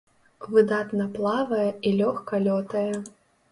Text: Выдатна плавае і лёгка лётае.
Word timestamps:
Выдатна 0.55 1.07
плавае 1.17 1.69
і 1.89 1.93
лёгка 2.01 2.43
лётае. 2.49 2.91